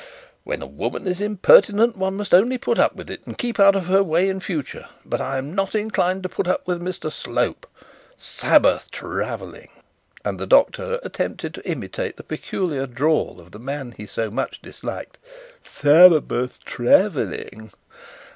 'When 0.43 0.63
a 0.63 0.65
woman 0.65 1.05
is 1.05 1.21
impertinent 1.21 1.95
one 1.95 2.15
must 2.15 2.33
only 2.33 2.57
put 2.57 2.79
up 2.79 2.95
with 2.95 3.07
it, 3.11 3.23
and 3.27 3.37
keep 3.37 3.59
out 3.59 3.75
of 3.75 3.85
her 3.85 4.01
way 4.01 4.29
in 4.29 4.39
future; 4.39 4.87
but 5.05 5.21
I 5.21 5.37
am 5.37 5.53
not 5.53 5.75
inclined 5.75 6.23
to 6.23 6.29
put 6.29 6.47
up 6.47 6.65
with 6.65 6.81
Mr 6.81 7.11
Slope. 7.11 7.67
"Sabbath 8.17 8.89
travelling!"' 8.89 9.69
and 10.25 10.39
the 10.39 10.47
doctor 10.47 10.99
attempted 11.03 11.53
to 11.53 11.69
imitate 11.69 12.17
the 12.17 12.23
peculiar 12.23 12.87
drawl 12.87 13.39
of 13.39 13.51
the 13.51 13.59
man 13.59 13.93
he 13.95 14.07
so 14.07 14.31
much 14.31 14.59
disliked: 14.63 15.19
'"Sabbath 15.63 16.65
travelling!" 16.65 17.69